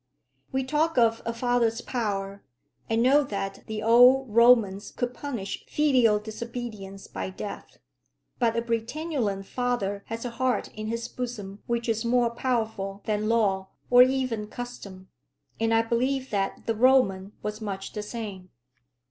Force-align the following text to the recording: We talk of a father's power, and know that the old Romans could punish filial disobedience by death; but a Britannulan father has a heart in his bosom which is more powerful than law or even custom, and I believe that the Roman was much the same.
We 0.51 0.63
talk 0.63 0.97
of 0.97 1.21
a 1.27 1.31
father's 1.31 1.79
power, 1.81 2.43
and 2.89 3.03
know 3.03 3.23
that 3.23 3.63
the 3.67 3.83
old 3.83 4.29
Romans 4.33 4.89
could 4.89 5.13
punish 5.13 5.63
filial 5.67 6.17
disobedience 6.17 7.05
by 7.05 7.29
death; 7.29 7.77
but 8.39 8.57
a 8.57 8.63
Britannulan 8.63 9.43
father 9.43 10.01
has 10.07 10.25
a 10.25 10.31
heart 10.31 10.69
in 10.73 10.87
his 10.87 11.07
bosom 11.07 11.61
which 11.67 11.87
is 11.87 12.03
more 12.03 12.31
powerful 12.31 13.03
than 13.05 13.29
law 13.29 13.67
or 13.91 14.01
even 14.01 14.47
custom, 14.47 15.07
and 15.59 15.71
I 15.71 15.83
believe 15.83 16.31
that 16.31 16.65
the 16.65 16.73
Roman 16.73 17.33
was 17.43 17.61
much 17.61 17.93
the 17.93 18.01
same. 18.01 18.49